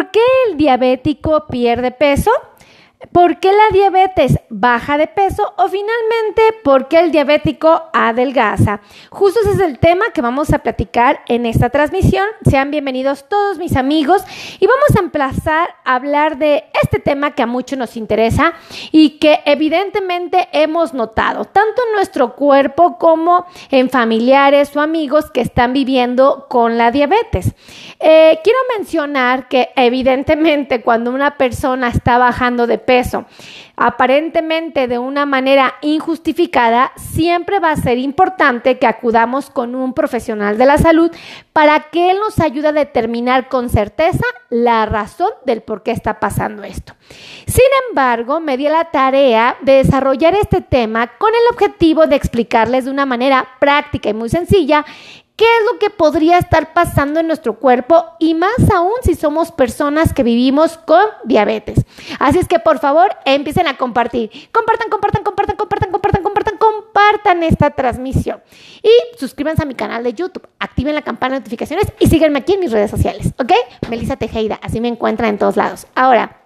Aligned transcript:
¿Por 0.00 0.10
qué 0.12 0.20
el 0.48 0.56
diabético 0.56 1.46
pierde 1.46 1.90
peso? 1.90 2.30
¿Por 3.12 3.40
qué 3.40 3.50
la 3.50 3.72
diabetes 3.72 4.38
baja 4.50 4.98
de 4.98 5.06
peso? 5.06 5.54
O 5.56 5.68
finalmente, 5.68 6.42
¿por 6.62 6.86
qué 6.86 7.00
el 7.00 7.10
diabético 7.10 7.84
adelgaza? 7.94 8.82
Justo 9.08 9.40
ese 9.40 9.52
es 9.52 9.60
el 9.60 9.78
tema 9.78 10.10
que 10.12 10.20
vamos 10.20 10.52
a 10.52 10.58
platicar 10.58 11.22
en 11.26 11.46
esta 11.46 11.70
transmisión. 11.70 12.26
Sean 12.44 12.70
bienvenidos 12.70 13.26
todos 13.26 13.56
mis 13.56 13.74
amigos 13.76 14.22
y 14.60 14.66
vamos 14.66 14.94
a 14.94 15.00
emplazar 15.00 15.76
a 15.82 15.94
hablar 15.94 16.36
de 16.36 16.64
este 16.82 16.98
tema 16.98 17.34
que 17.34 17.42
a 17.42 17.46
muchos 17.46 17.78
nos 17.78 17.96
interesa 17.96 18.52
y 18.92 19.18
que 19.18 19.40
evidentemente 19.46 20.50
hemos 20.52 20.92
notado, 20.92 21.46
tanto 21.46 21.82
en 21.88 21.94
nuestro 21.94 22.36
cuerpo 22.36 22.98
como 22.98 23.46
en 23.70 23.88
familiares 23.88 24.76
o 24.76 24.80
amigos 24.80 25.30
que 25.30 25.40
están 25.40 25.72
viviendo 25.72 26.46
con 26.50 26.76
la 26.76 26.90
diabetes. 26.90 27.54
Eh, 27.98 28.40
quiero 28.44 28.58
mencionar 28.76 29.48
que 29.48 29.70
evidentemente 29.74 30.82
cuando 30.82 31.10
una 31.10 31.38
persona 31.38 31.88
está 31.88 32.18
bajando 32.18 32.66
de 32.66 32.76
peso, 32.76 32.89
aparentemente 33.76 34.88
de 34.88 34.98
una 34.98 35.24
manera 35.24 35.74
injustificada, 35.80 36.92
siempre 36.96 37.60
va 37.60 37.70
a 37.70 37.76
ser 37.76 37.98
importante 37.98 38.78
que 38.78 38.86
acudamos 38.86 39.48
con 39.48 39.74
un 39.74 39.94
profesional 39.94 40.58
de 40.58 40.66
la 40.66 40.78
salud 40.78 41.10
para 41.52 41.80
que 41.90 42.10
él 42.10 42.18
nos 42.18 42.40
ayude 42.40 42.68
a 42.68 42.72
determinar 42.72 43.48
con 43.48 43.70
certeza 43.70 44.24
la 44.50 44.84
razón 44.86 45.30
del 45.46 45.62
por 45.62 45.82
qué 45.82 45.92
está 45.92 46.20
pasando 46.20 46.62
esto. 46.62 46.94
Sin 47.46 47.64
embargo, 47.88 48.40
me 48.40 48.56
di 48.56 48.68
la 48.68 48.90
tarea 48.90 49.56
de 49.62 49.74
desarrollar 49.74 50.34
este 50.34 50.60
tema 50.60 51.12
con 51.18 51.30
el 51.30 51.54
objetivo 51.54 52.06
de 52.06 52.16
explicarles 52.16 52.84
de 52.84 52.90
una 52.90 53.06
manera 53.06 53.48
práctica 53.58 54.10
y 54.10 54.14
muy 54.14 54.28
sencilla 54.28 54.84
qué 55.40 55.46
es 55.46 55.72
lo 55.72 55.78
que 55.78 55.88
podría 55.88 56.36
estar 56.36 56.74
pasando 56.74 57.18
en 57.18 57.26
nuestro 57.26 57.54
cuerpo 57.54 58.04
y 58.18 58.34
más 58.34 58.70
aún 58.74 58.92
si 59.02 59.14
somos 59.14 59.50
personas 59.50 60.12
que 60.12 60.22
vivimos 60.22 60.76
con 60.76 61.02
diabetes. 61.24 61.86
Así 62.18 62.38
es 62.38 62.46
que 62.46 62.58
por 62.58 62.78
favor 62.78 63.08
empiecen 63.24 63.66
a 63.66 63.78
compartir. 63.78 64.30
Compartan, 64.52 64.90
compartan, 64.90 65.22
compartan, 65.22 65.56
compartan, 65.56 65.90
compartan, 65.92 66.22
compartan, 66.22 66.58
compartan 66.58 67.42
esta 67.42 67.70
transmisión. 67.70 68.42
Y 68.82 69.18
suscríbanse 69.18 69.62
a 69.62 69.64
mi 69.64 69.74
canal 69.74 70.04
de 70.04 70.12
YouTube, 70.12 70.46
activen 70.58 70.94
la 70.94 71.00
campana 71.00 71.36
de 71.36 71.40
notificaciones 71.40 71.90
y 71.98 72.08
síganme 72.08 72.40
aquí 72.40 72.52
en 72.52 72.60
mis 72.60 72.70
redes 72.70 72.90
sociales, 72.90 73.32
¿ok? 73.38 73.52
Melissa 73.88 74.16
Tejeda, 74.16 74.60
así 74.60 74.78
me 74.82 74.88
encuentran 74.88 75.30
en 75.30 75.38
todos 75.38 75.56
lados. 75.56 75.86
Ahora, 75.94 76.39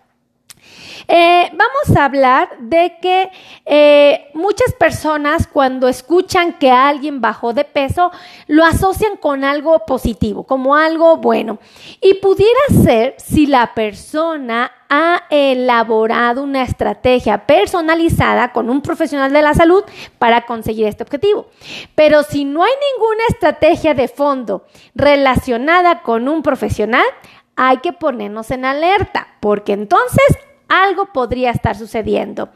eh, 1.09 1.51
vamos 1.53 1.97
a 1.97 2.05
hablar 2.05 2.51
de 2.59 2.97
que 3.01 3.31
eh, 3.67 4.31
muchas 4.35 4.73
personas 4.75 5.47
cuando 5.47 5.89
escuchan 5.89 6.55
que 6.55 6.71
alguien 6.71 7.21
bajó 7.21 7.53
de 7.53 7.65
peso 7.65 8.11
lo 8.47 8.65
asocian 8.65 9.17
con 9.17 9.45
algo 9.45 9.81
positivo, 9.87 10.45
como 10.45 10.75
algo 10.75 11.17
bueno. 11.19 11.59
Y 12.01 12.15
pudiera 12.15 12.61
ser 12.83 13.15
si 13.19 13.47
la 13.47 13.75
persona 13.75 14.71
ha 14.89 15.25
elaborado 15.31 16.43
una 16.43 16.63
estrategia 16.63 17.47
personalizada 17.47 18.53
con 18.53 18.71
un 18.71 18.81
profesional 18.81 19.33
de 19.33 19.43
la 19.43 19.55
salud 19.55 19.83
para 20.19 20.47
conseguir 20.47 20.87
este 20.87 21.03
objetivo. 21.03 21.49
Pero 21.95 22.23
si 22.23 22.45
no 22.45 22.63
hay 22.63 22.73
ninguna 22.93 23.25
estrategia 23.29 23.95
de 23.95 24.09
fondo 24.09 24.65
relacionada 24.95 26.03
con 26.03 26.29
un 26.29 26.43
profesional, 26.43 27.05
hay 27.57 27.79
que 27.79 27.93
ponernos 27.93 28.51
en 28.51 28.65
alerta, 28.65 29.29
porque 29.41 29.73
entonces 29.73 30.25
algo 30.83 31.07
podría 31.13 31.51
estar 31.51 31.77
sucediendo. 31.77 32.49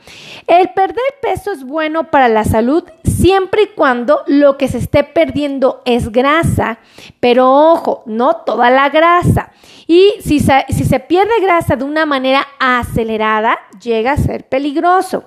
El 0.46 0.70
perder 0.70 1.02
peso 1.22 1.52
es 1.52 1.64
bueno 1.64 2.10
para 2.10 2.28
la 2.28 2.44
salud 2.44 2.84
siempre 3.04 3.62
y 3.62 3.66
cuando 3.68 4.22
lo 4.26 4.56
que 4.56 4.68
se 4.68 4.78
esté 4.78 5.04
perdiendo 5.04 5.82
es 5.84 6.10
grasa, 6.12 6.78
pero 7.20 7.52
ojo, 7.52 8.02
no 8.06 8.36
toda 8.36 8.70
la 8.70 8.88
grasa. 8.88 9.50
Y 9.90 10.16
si 10.20 10.38
se, 10.38 10.66
si 10.68 10.84
se 10.84 11.00
pierde 11.00 11.40
grasa 11.40 11.74
de 11.74 11.84
una 11.84 12.04
manera 12.04 12.46
acelerada, 12.60 13.58
llega 13.82 14.12
a 14.12 14.16
ser 14.18 14.46
peligroso. 14.46 15.24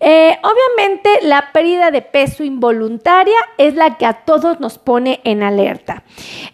Eh, 0.00 0.36
obviamente, 0.42 1.10
la 1.22 1.52
pérdida 1.52 1.92
de 1.92 2.02
peso 2.02 2.42
involuntaria 2.42 3.38
es 3.56 3.76
la 3.76 3.96
que 3.96 4.06
a 4.06 4.24
todos 4.24 4.58
nos 4.58 4.78
pone 4.78 5.20
en 5.22 5.44
alerta. 5.44 6.02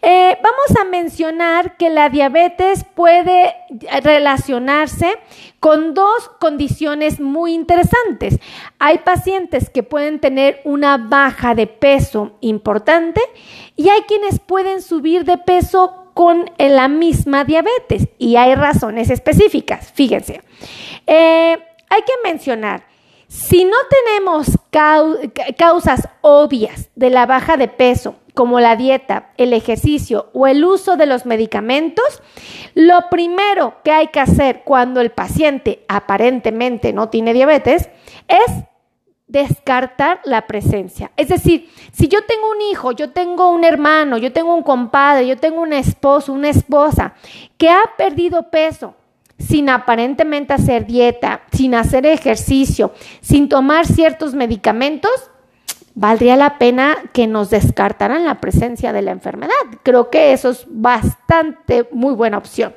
Eh, 0.02 0.36
vamos 0.42 0.78
a 0.78 0.84
mencionar 0.84 1.78
que 1.78 1.88
la 1.88 2.10
diabetes 2.10 2.84
puede 2.84 3.54
relacionarse 4.02 5.16
con 5.58 5.94
dos 5.94 6.28
condiciones 6.38 7.20
muy 7.20 7.54
interesantes. 7.54 8.38
Hay 8.78 8.98
pacientes 8.98 9.70
que 9.70 9.82
pueden 9.82 10.20
tener 10.20 10.60
una 10.64 10.98
baja 10.98 11.54
de 11.54 11.66
peso 11.66 12.36
importante 12.42 13.22
y 13.76 13.88
hay 13.88 14.02
quienes 14.02 14.40
pueden 14.40 14.82
subir 14.82 15.24
de 15.24 15.38
peso 15.38 16.05
con 16.16 16.50
la 16.56 16.88
misma 16.88 17.44
diabetes 17.44 18.08
y 18.16 18.36
hay 18.36 18.54
razones 18.54 19.10
específicas. 19.10 19.92
Fíjense, 19.92 20.40
eh, 21.06 21.58
hay 21.90 22.00
que 22.00 22.12
mencionar, 22.24 22.86
si 23.28 23.66
no 23.66 23.76
tenemos 23.90 24.46
causas 25.58 26.08
obvias 26.22 26.88
de 26.94 27.10
la 27.10 27.26
baja 27.26 27.58
de 27.58 27.68
peso, 27.68 28.14
como 28.32 28.60
la 28.60 28.76
dieta, 28.76 29.32
el 29.36 29.52
ejercicio 29.52 30.30
o 30.32 30.46
el 30.46 30.64
uso 30.64 30.96
de 30.96 31.04
los 31.04 31.26
medicamentos, 31.26 32.22
lo 32.74 33.10
primero 33.10 33.74
que 33.84 33.92
hay 33.92 34.06
que 34.06 34.20
hacer 34.20 34.62
cuando 34.64 35.02
el 35.02 35.10
paciente 35.10 35.84
aparentemente 35.86 36.94
no 36.94 37.10
tiene 37.10 37.34
diabetes 37.34 37.90
es 38.26 38.64
descartar 39.26 40.20
la 40.24 40.46
presencia. 40.46 41.10
Es 41.16 41.28
decir, 41.28 41.70
si 41.92 42.08
yo 42.08 42.24
tengo 42.24 42.50
un 42.50 42.60
hijo, 42.70 42.92
yo 42.92 43.10
tengo 43.10 43.50
un 43.50 43.64
hermano, 43.64 44.18
yo 44.18 44.32
tengo 44.32 44.54
un 44.54 44.62
compadre, 44.62 45.26
yo 45.26 45.36
tengo 45.36 45.60
un 45.60 45.72
esposo, 45.72 46.32
una 46.32 46.48
esposa 46.48 47.14
que 47.58 47.68
ha 47.68 47.82
perdido 47.96 48.50
peso 48.50 48.94
sin 49.38 49.68
aparentemente 49.68 50.54
hacer 50.54 50.86
dieta, 50.86 51.42
sin 51.52 51.74
hacer 51.74 52.06
ejercicio, 52.06 52.92
sin 53.20 53.48
tomar 53.48 53.86
ciertos 53.86 54.34
medicamentos, 54.34 55.30
valdría 55.94 56.36
la 56.36 56.58
pena 56.58 56.96
que 57.12 57.26
nos 57.26 57.50
descartaran 57.50 58.24
la 58.24 58.40
presencia 58.40 58.92
de 58.92 59.02
la 59.02 59.10
enfermedad. 59.10 59.54
Creo 59.82 60.10
que 60.10 60.32
eso 60.32 60.50
es 60.50 60.64
bastante 60.68 61.88
muy 61.90 62.14
buena 62.14 62.38
opción. 62.38 62.74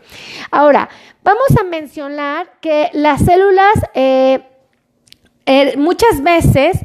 Ahora, 0.51 0.89
vamos 1.23 1.47
a 1.59 1.63
mencionar 1.63 2.59
que 2.59 2.89
las 2.93 3.21
células 3.23 3.73
eh, 3.93 4.48
eh, 5.49 5.77
muchas 5.77 6.21
veces 6.21 6.77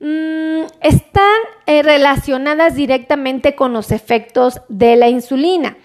mm, 0.00 0.62
están 0.80 1.38
eh, 1.66 1.84
relacionadas 1.84 2.74
directamente 2.74 3.54
con 3.54 3.72
los 3.72 3.92
efectos 3.92 4.60
de 4.68 4.96
la 4.96 5.08
insulina. 5.08 5.76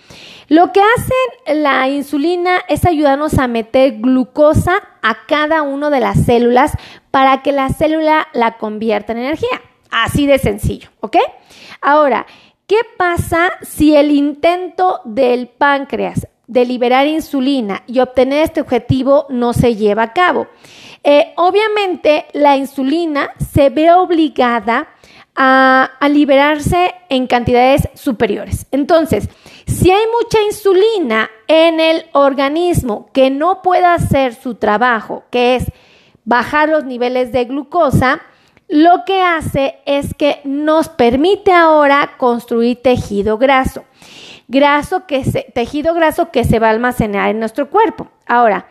Lo 0.49 0.71
que 0.71 0.81
hace 0.81 1.53
la 1.53 1.87
insulina 1.89 2.59
es 2.67 2.85
ayudarnos 2.85 3.37
a 3.37 3.47
meter 3.47 3.99
glucosa 3.99 4.73
a 5.03 5.27
cada 5.27 5.61
una 5.61 5.91
de 5.91 5.99
las 5.99 6.25
células 6.25 6.71
para 7.11 7.43
que 7.43 7.51
la 7.51 7.69
célula 7.69 8.27
la 8.33 8.57
convierta 8.57 9.11
en 9.11 9.19
energía. 9.19 9.61
Así 9.91 10.25
de 10.25 10.39
sencillo, 10.39 10.89
¿ok? 11.01 11.17
Ahora, 11.81 12.25
¿qué 12.65 12.79
pasa 12.97 13.51
si 13.61 13.95
el 13.95 14.09
intento 14.09 15.01
del 15.05 15.49
páncreas 15.49 16.27
de 16.47 16.65
liberar 16.65 17.05
insulina 17.05 17.83
y 17.85 17.99
obtener 17.99 18.41
este 18.41 18.61
objetivo 18.61 19.27
no 19.29 19.53
se 19.53 19.75
lleva 19.75 20.01
a 20.01 20.13
cabo? 20.13 20.47
Eh, 21.03 21.33
obviamente 21.35 22.25
la 22.33 22.55
insulina 22.55 23.31
se 23.53 23.69
ve 23.69 23.91
obligada 23.91 24.87
a, 25.35 25.89
liberarse 26.09 26.93
en 27.09 27.27
cantidades 27.27 27.89
superiores. 27.95 28.67
Entonces, 28.71 29.29
si 29.65 29.91
hay 29.91 30.03
mucha 30.21 30.41
insulina 30.43 31.29
en 31.47 31.79
el 31.79 32.05
organismo 32.13 33.09
que 33.13 33.29
no 33.29 33.61
pueda 33.61 33.93
hacer 33.93 34.35
su 34.35 34.55
trabajo, 34.55 35.23
que 35.31 35.55
es 35.55 35.65
bajar 36.25 36.69
los 36.69 36.85
niveles 36.85 37.31
de 37.31 37.45
glucosa, 37.45 38.21
lo 38.67 39.03
que 39.05 39.21
hace 39.21 39.79
es 39.85 40.13
que 40.13 40.39
nos 40.45 40.89
permite 40.89 41.51
ahora 41.51 42.11
construir 42.17 42.81
tejido 42.81 43.37
graso. 43.37 43.83
Graso 44.47 45.05
que 45.07 45.21
tejido 45.53 45.93
graso 45.93 46.29
que 46.31 46.43
se 46.43 46.59
va 46.59 46.67
a 46.67 46.71
almacenar 46.71 47.29
en 47.29 47.39
nuestro 47.39 47.69
cuerpo. 47.69 48.07
Ahora, 48.25 48.67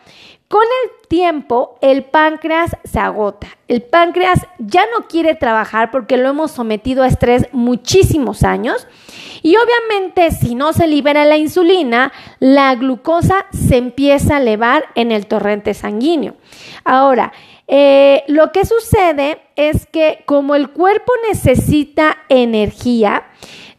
con 0.53 0.61
el 0.61 1.07
tiempo, 1.07 1.79
el 1.81 2.03
páncreas 2.03 2.77
se 2.83 2.99
agota. 2.99 3.47
El 3.67 3.81
páncreas 3.81 4.39
ya 4.59 4.85
no 4.95 5.07
quiere 5.07 5.33
trabajar 5.33 5.89
porque 5.89 6.15
lo 6.15 6.29
hemos 6.29 6.51
sometido 6.51 7.01
a 7.01 7.07
estrés 7.07 7.47
muchísimos 7.53 8.43
años. 8.43 8.87
Y 9.41 9.55
obviamente, 9.55 10.29
si 10.29 10.53
no 10.53 10.71
se 10.71 10.85
libera 10.85 11.25
la 11.25 11.37
insulina, 11.37 12.13
la 12.37 12.75
glucosa 12.75 13.47
se 13.51 13.77
empieza 13.77 14.35
a 14.35 14.41
elevar 14.41 14.85
en 14.93 15.11
el 15.11 15.25
torrente 15.25 15.73
sanguíneo. 15.73 16.35
Ahora, 16.83 17.33
eh, 17.67 18.23
lo 18.27 18.51
que 18.51 18.63
sucede 18.63 19.41
es 19.55 19.87
que 19.87 20.21
como 20.27 20.53
el 20.53 20.69
cuerpo 20.69 21.13
necesita 21.29 22.19
energía, 22.29 23.23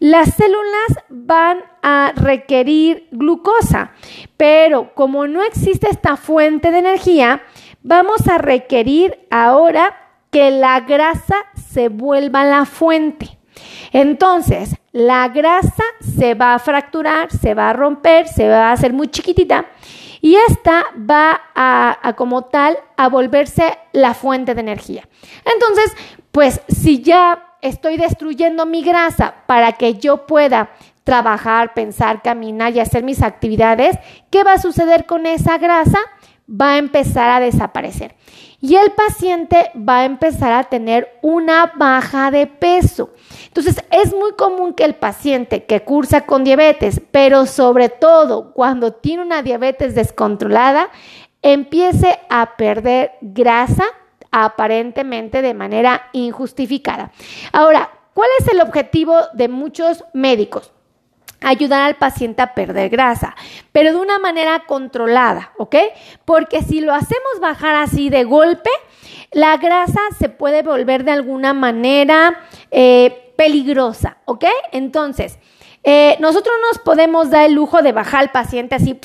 las 0.04 0.34
células 0.34 0.98
van 1.08 1.60
a 1.82 2.12
requerir 2.14 3.08
glucosa, 3.10 3.92
pero 4.36 4.94
como 4.94 5.26
no 5.26 5.42
existe 5.42 5.88
esta 5.88 6.18
fuente 6.18 6.70
de 6.70 6.80
energía, 6.80 7.42
vamos 7.82 8.28
a 8.28 8.36
requerir 8.36 9.26
ahora 9.30 9.96
que 10.30 10.50
la 10.50 10.80
grasa 10.80 11.36
se 11.54 11.88
vuelva 11.88 12.44
la 12.44 12.66
fuente. 12.66 13.38
Entonces, 13.92 14.76
la 14.92 15.28
grasa 15.28 15.84
se 16.00 16.34
va 16.34 16.52
a 16.52 16.58
fracturar, 16.58 17.32
se 17.32 17.54
va 17.54 17.70
a 17.70 17.72
romper, 17.72 18.28
se 18.28 18.46
va 18.46 18.68
a 18.68 18.72
hacer 18.72 18.92
muy 18.92 19.08
chiquitita 19.08 19.64
y 20.20 20.36
esta 20.36 20.84
va 20.98 21.40
a, 21.54 22.12
como 22.14 22.42
tal 22.42 22.76
a 22.98 23.08
volverse 23.08 23.78
la 23.92 24.12
fuente 24.12 24.54
de 24.54 24.60
energía. 24.60 25.08
Entonces, 25.50 25.96
pues 26.30 26.60
si 26.68 27.00
ya 27.00 27.53
estoy 27.64 27.96
destruyendo 27.96 28.66
mi 28.66 28.82
grasa 28.82 29.34
para 29.46 29.72
que 29.72 29.94
yo 29.94 30.26
pueda 30.26 30.70
trabajar, 31.02 31.74
pensar, 31.74 32.22
caminar 32.22 32.74
y 32.74 32.80
hacer 32.80 33.02
mis 33.02 33.22
actividades, 33.22 33.98
¿qué 34.30 34.44
va 34.44 34.54
a 34.54 34.60
suceder 34.60 35.06
con 35.06 35.26
esa 35.26 35.58
grasa? 35.58 35.98
Va 36.48 36.72
a 36.72 36.78
empezar 36.78 37.30
a 37.30 37.40
desaparecer. 37.40 38.14
Y 38.60 38.76
el 38.76 38.92
paciente 38.92 39.70
va 39.76 40.00
a 40.00 40.04
empezar 40.04 40.52
a 40.52 40.64
tener 40.64 41.18
una 41.22 41.72
baja 41.76 42.30
de 42.30 42.46
peso. 42.46 43.10
Entonces, 43.46 43.82
es 43.90 44.14
muy 44.14 44.32
común 44.32 44.74
que 44.74 44.84
el 44.84 44.94
paciente 44.94 45.64
que 45.64 45.82
cursa 45.82 46.26
con 46.26 46.44
diabetes, 46.44 47.00
pero 47.10 47.46
sobre 47.46 47.88
todo 47.88 48.52
cuando 48.52 48.92
tiene 48.92 49.22
una 49.22 49.42
diabetes 49.42 49.94
descontrolada, 49.94 50.90
empiece 51.40 52.18
a 52.28 52.56
perder 52.56 53.12
grasa 53.20 53.84
aparentemente 54.36 55.42
de 55.42 55.54
manera 55.54 56.08
injustificada. 56.12 57.12
Ahora, 57.52 57.88
¿cuál 58.14 58.28
es 58.40 58.48
el 58.48 58.60
objetivo 58.60 59.16
de 59.32 59.48
muchos 59.48 60.04
médicos? 60.12 60.72
ayudar 61.46 61.82
al 61.82 61.96
paciente 61.96 62.40
a 62.40 62.54
perder 62.54 62.88
grasa, 62.88 63.36
pero 63.70 63.92
de 63.92 63.98
una 63.98 64.18
manera 64.18 64.64
controlada, 64.66 65.52
¿ok? 65.58 65.76
Porque 66.24 66.62
si 66.62 66.80
lo 66.80 66.94
hacemos 66.94 67.38
bajar 67.38 67.74
así 67.74 68.08
de 68.08 68.24
golpe, 68.24 68.70
la 69.30 69.58
grasa 69.58 70.00
se 70.18 70.30
puede 70.30 70.62
volver 70.62 71.04
de 71.04 71.10
alguna 71.10 71.52
manera 71.52 72.40
eh, 72.70 73.34
peligrosa, 73.36 74.16
¿ok? 74.24 74.46
Entonces, 74.72 75.38
eh, 75.82 76.16
nosotros 76.18 76.54
nos 76.70 76.78
podemos 76.78 77.28
dar 77.28 77.44
el 77.44 77.52
lujo 77.52 77.82
de 77.82 77.92
bajar 77.92 78.20
al 78.20 78.30
paciente 78.30 78.74
así, 78.74 78.98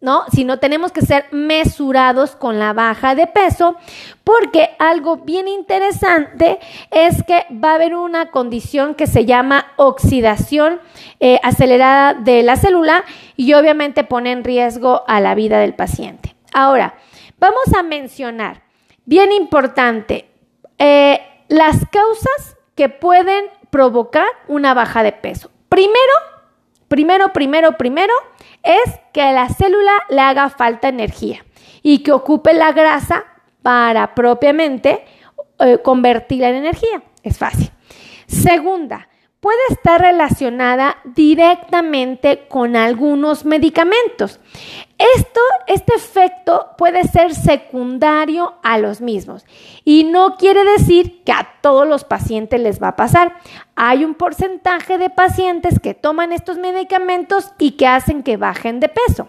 ¿no? 0.00 0.24
Sino 0.30 0.58
tenemos 0.58 0.92
que 0.92 1.00
ser 1.00 1.26
mesurados 1.32 2.36
con 2.36 2.58
la 2.58 2.72
baja 2.72 3.14
de 3.14 3.26
peso, 3.26 3.76
porque 4.24 4.70
algo 4.78 5.18
bien 5.18 5.48
interesante 5.48 6.58
es 6.90 7.22
que 7.22 7.46
va 7.52 7.72
a 7.72 7.74
haber 7.76 7.94
una 7.94 8.30
condición 8.30 8.94
que 8.94 9.06
se 9.06 9.24
llama 9.24 9.72
oxidación 9.76 10.80
eh, 11.20 11.40
acelerada 11.42 12.14
de 12.14 12.42
la 12.42 12.56
célula 12.56 13.04
y 13.36 13.54
obviamente 13.54 14.04
pone 14.04 14.32
en 14.32 14.44
riesgo 14.44 15.04
a 15.06 15.20
la 15.20 15.34
vida 15.34 15.58
del 15.60 15.74
paciente. 15.74 16.36
Ahora, 16.52 16.94
vamos 17.38 17.72
a 17.76 17.82
mencionar, 17.82 18.62
bien 19.04 19.32
importante, 19.32 20.28
eh, 20.78 21.20
las 21.48 21.86
causas 21.90 22.56
que 22.74 22.88
pueden 22.88 23.46
provocar 23.70 24.26
una 24.48 24.74
baja 24.74 25.02
de 25.02 25.12
peso. 25.12 25.50
Primero, 25.68 26.12
primero, 26.88 27.32
primero, 27.32 27.76
primero, 27.76 28.12
es 28.62 28.98
que 29.12 29.22
a 29.22 29.32
la 29.32 29.48
célula 29.48 29.92
le 30.08 30.20
haga 30.20 30.50
falta 30.50 30.88
energía 30.88 31.44
y 31.82 31.98
que 31.98 32.12
ocupe 32.12 32.52
la 32.52 32.72
grasa 32.72 33.24
para 33.62 34.14
propiamente 34.14 35.04
eh, 35.58 35.78
convertirla 35.82 36.50
en 36.50 36.56
energía. 36.56 37.02
Es 37.22 37.38
fácil. 37.38 37.70
Segunda, 38.26 39.08
puede 39.40 39.58
estar 39.70 40.00
relacionada 40.00 40.96
directamente 41.04 42.46
con 42.48 42.74
algunos 42.74 43.44
medicamentos. 43.44 44.40
Esto, 44.98 45.40
este 45.66 45.94
efecto 45.94 46.70
puede 46.78 47.04
ser 47.04 47.34
secundario 47.34 48.54
a 48.62 48.78
los 48.78 49.00
mismos 49.00 49.44
y 49.84 50.04
no 50.04 50.36
quiere 50.36 50.64
decir 50.64 51.22
que 51.22 51.32
a 51.32 51.48
todos 51.60 51.86
los 51.86 52.04
pacientes 52.04 52.60
les 52.60 52.82
va 52.82 52.88
a 52.88 52.96
pasar. 52.96 53.36
Hay 53.74 54.04
un 54.04 54.14
porcentaje 54.14 54.96
de 54.96 55.10
pacientes 55.10 55.80
que 55.80 55.92
toman 55.92 56.32
estos 56.32 56.56
medicamentos 56.56 57.52
y 57.58 57.72
que 57.72 57.86
hacen 57.86 58.22
que 58.22 58.38
bajen 58.38 58.80
de 58.80 58.88
peso. 58.88 59.28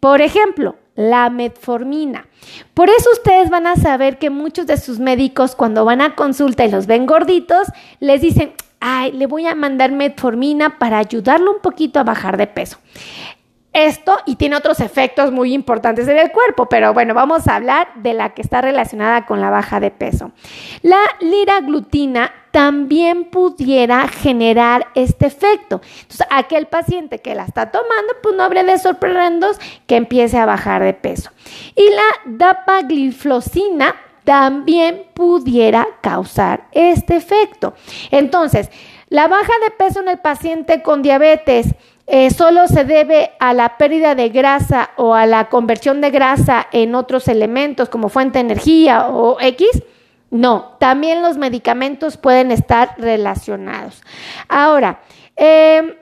Por 0.00 0.20
ejemplo, 0.20 0.76
la 0.96 1.30
metformina. 1.30 2.26
Por 2.74 2.90
eso 2.90 3.10
ustedes 3.12 3.50
van 3.50 3.66
a 3.66 3.76
saber 3.76 4.18
que 4.18 4.30
muchos 4.30 4.66
de 4.66 4.76
sus 4.76 4.98
médicos 4.98 5.54
cuando 5.54 5.84
van 5.84 6.00
a 6.00 6.14
consulta 6.14 6.64
y 6.64 6.70
los 6.70 6.86
ven 6.86 7.06
gorditos, 7.06 7.68
les 8.00 8.20
dicen, 8.20 8.52
ay, 8.86 9.12
le 9.12 9.26
voy 9.26 9.46
a 9.46 9.54
mandar 9.54 9.92
metformina 9.92 10.78
para 10.78 10.98
ayudarlo 10.98 11.52
un 11.52 11.60
poquito 11.60 11.98
a 11.98 12.04
bajar 12.04 12.36
de 12.36 12.46
peso. 12.46 12.78
Esto 13.72 14.18
y 14.26 14.36
tiene 14.36 14.56
otros 14.56 14.78
efectos 14.78 15.32
muy 15.32 15.54
importantes 15.54 16.06
en 16.06 16.18
el 16.18 16.30
cuerpo, 16.30 16.68
pero 16.68 16.92
bueno, 16.92 17.14
vamos 17.14 17.48
a 17.48 17.56
hablar 17.56 17.88
de 17.96 18.12
la 18.12 18.34
que 18.34 18.42
está 18.42 18.60
relacionada 18.60 19.24
con 19.24 19.40
la 19.40 19.48
baja 19.48 19.80
de 19.80 19.90
peso. 19.90 20.32
La 20.82 21.00
liraglutina 21.20 22.30
también 22.50 23.24
pudiera 23.24 24.06
generar 24.06 24.88
este 24.94 25.26
efecto. 25.26 25.80
Entonces, 26.02 26.26
aquel 26.30 26.66
paciente 26.66 27.20
que 27.20 27.34
la 27.34 27.46
está 27.46 27.70
tomando, 27.70 28.12
pues 28.22 28.36
no 28.36 28.44
habría 28.44 28.64
de 28.64 28.78
sorprendernos 28.78 29.58
que 29.86 29.96
empiece 29.96 30.38
a 30.38 30.46
bajar 30.46 30.82
de 30.82 30.92
peso. 30.92 31.30
Y 31.74 31.88
la 31.88 32.36
dapagliflozina 32.36 33.96
también 34.24 35.04
pudiera 35.14 35.86
causar 36.00 36.66
este 36.72 37.16
efecto. 37.16 37.74
Entonces, 38.10 38.70
la 39.08 39.28
baja 39.28 39.52
de 39.62 39.70
peso 39.70 40.00
en 40.00 40.08
el 40.08 40.18
paciente 40.18 40.82
con 40.82 41.02
diabetes 41.02 41.74
eh, 42.06 42.30
solo 42.30 42.66
se 42.68 42.84
debe 42.84 43.32
a 43.38 43.54
la 43.54 43.78
pérdida 43.78 44.14
de 44.14 44.28
grasa 44.28 44.90
o 44.96 45.14
a 45.14 45.26
la 45.26 45.48
conversión 45.48 46.00
de 46.00 46.10
grasa 46.10 46.66
en 46.72 46.94
otros 46.94 47.28
elementos 47.28 47.88
como 47.88 48.08
fuente 48.08 48.38
de 48.38 48.46
energía 48.46 49.08
o 49.08 49.38
X. 49.40 49.68
No, 50.30 50.76
también 50.80 51.22
los 51.22 51.36
medicamentos 51.36 52.16
pueden 52.16 52.50
estar 52.50 52.94
relacionados. 52.98 54.02
Ahora, 54.48 55.00
eh, 55.36 55.96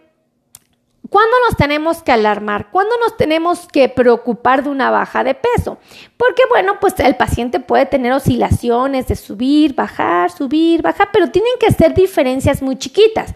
¿Cuándo 1.12 1.36
nos 1.46 1.58
tenemos 1.58 2.02
que 2.02 2.10
alarmar? 2.10 2.70
¿Cuándo 2.70 2.96
nos 2.96 3.18
tenemos 3.18 3.68
que 3.70 3.90
preocupar 3.90 4.62
de 4.62 4.70
una 4.70 4.90
baja 4.90 5.22
de 5.22 5.34
peso? 5.34 5.76
Porque 6.16 6.40
bueno, 6.48 6.80
pues 6.80 6.98
el 7.00 7.16
paciente 7.16 7.60
puede 7.60 7.84
tener 7.84 8.14
oscilaciones 8.14 9.08
de 9.08 9.16
subir, 9.16 9.74
bajar, 9.74 10.30
subir, 10.30 10.80
bajar, 10.80 11.10
pero 11.12 11.30
tienen 11.30 11.52
que 11.60 11.70
ser 11.70 11.92
diferencias 11.92 12.62
muy 12.62 12.78
chiquitas. 12.78 13.34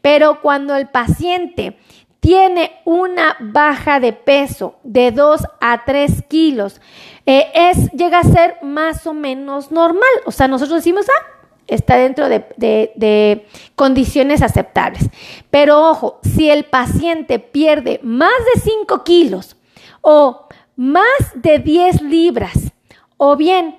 Pero 0.00 0.40
cuando 0.40 0.74
el 0.74 0.88
paciente 0.88 1.78
tiene 2.18 2.80
una 2.84 3.36
baja 3.38 4.00
de 4.00 4.12
peso 4.12 4.80
de 4.82 5.12
2 5.12 5.42
a 5.60 5.84
3 5.84 6.24
kilos, 6.28 6.80
eh, 7.24 7.52
es, 7.54 7.88
llega 7.92 8.18
a 8.18 8.24
ser 8.24 8.56
más 8.62 9.06
o 9.06 9.14
menos 9.14 9.70
normal. 9.70 10.10
O 10.24 10.32
sea, 10.32 10.48
nosotros 10.48 10.78
decimos, 10.78 11.06
ah, 11.08 11.41
está 11.74 11.96
dentro 11.96 12.28
de, 12.28 13.46
condiciones 13.74 14.42
aceptables. 14.42 15.08
Pero 15.50 15.88
ojo, 15.88 16.20
si 16.22 16.50
el 16.50 16.64
paciente 16.64 17.38
pierde 17.38 18.00
más 18.02 18.32
de 18.54 18.60
5 18.60 19.04
kilos 19.04 19.56
o 20.00 20.46
más 20.76 21.04
de 21.34 21.58
10 21.58 22.02
libras, 22.02 22.72
o 23.16 23.36
bien 23.36 23.76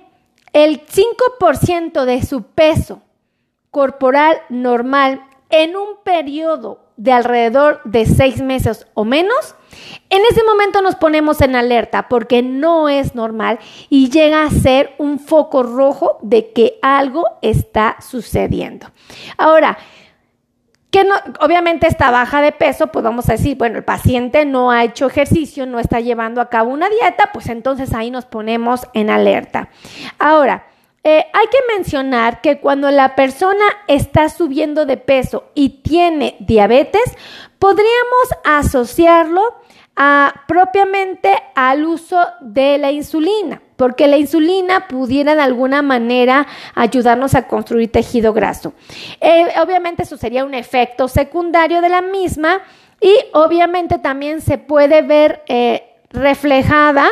el 0.52 0.86
5% 0.86 2.04
de 2.04 2.24
su 2.24 2.42
peso 2.42 3.02
corporal 3.70 4.38
normal 4.48 5.26
en 5.50 5.76
un 5.76 5.96
periodo 6.04 6.83
de 6.96 7.12
alrededor 7.12 7.80
de 7.84 8.06
seis 8.06 8.40
meses 8.40 8.86
o 8.94 9.04
menos, 9.04 9.56
en 10.10 10.22
ese 10.30 10.44
momento 10.44 10.80
nos 10.82 10.94
ponemos 10.94 11.40
en 11.40 11.56
alerta 11.56 12.08
porque 12.08 12.42
no 12.42 12.88
es 12.88 13.14
normal 13.14 13.58
y 13.88 14.10
llega 14.10 14.44
a 14.44 14.50
ser 14.50 14.94
un 14.98 15.18
foco 15.18 15.62
rojo 15.62 16.18
de 16.22 16.52
que 16.52 16.78
algo 16.82 17.24
está 17.42 17.96
sucediendo. 18.00 18.86
Ahora, 19.36 19.78
que 20.94 21.02
no, 21.02 21.16
obviamente 21.40 21.88
esta 21.88 22.12
baja 22.12 22.40
de 22.40 22.52
peso, 22.52 22.86
pues 22.86 23.02
vamos 23.02 23.28
a 23.28 23.32
decir, 23.32 23.56
bueno, 23.58 23.78
el 23.78 23.84
paciente 23.84 24.44
no 24.44 24.70
ha 24.70 24.84
hecho 24.84 25.06
ejercicio, 25.06 25.66
no 25.66 25.80
está 25.80 25.98
llevando 25.98 26.40
a 26.40 26.48
cabo 26.48 26.70
una 26.70 26.88
dieta, 26.88 27.30
pues 27.32 27.48
entonces 27.48 27.92
ahí 27.94 28.12
nos 28.12 28.26
ponemos 28.26 28.82
en 28.92 29.10
alerta. 29.10 29.70
Ahora, 30.20 30.66
eh, 31.06 31.26
hay 31.34 31.46
que 31.48 31.58
mencionar 31.76 32.40
que 32.40 32.60
cuando 32.60 32.90
la 32.90 33.14
persona 33.14 33.64
está 33.88 34.30
subiendo 34.30 34.86
de 34.86 34.96
peso 34.96 35.50
y 35.54 35.82
tiene 35.82 36.36
diabetes, 36.40 37.02
podríamos 37.58 38.28
asociarlo 38.42 39.42
a, 39.96 40.44
propiamente 40.48 41.30
al 41.54 41.84
uso 41.84 42.18
de 42.40 42.78
la 42.78 42.90
insulina, 42.90 43.60
porque 43.76 44.08
la 44.08 44.16
insulina 44.16 44.88
pudiera 44.88 45.34
de 45.34 45.42
alguna 45.42 45.82
manera 45.82 46.46
ayudarnos 46.74 47.34
a 47.34 47.48
construir 47.48 47.92
tejido 47.92 48.32
graso. 48.32 48.72
Eh, 49.20 49.46
obviamente 49.62 50.04
eso 50.04 50.16
sería 50.16 50.44
un 50.44 50.54
efecto 50.54 51.08
secundario 51.08 51.82
de 51.82 51.90
la 51.90 52.00
misma 52.00 52.62
y 53.00 53.14
obviamente 53.34 53.98
también 53.98 54.40
se 54.40 54.56
puede 54.56 55.02
ver 55.02 55.42
eh, 55.48 55.84
reflejada 56.10 57.06